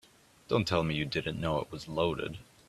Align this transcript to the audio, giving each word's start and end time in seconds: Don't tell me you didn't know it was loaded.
Don't 0.47 0.67
tell 0.67 0.83
me 0.83 0.95
you 0.95 1.05
didn't 1.05 1.39
know 1.39 1.59
it 1.59 1.71
was 1.71 1.87
loaded. 1.87 2.39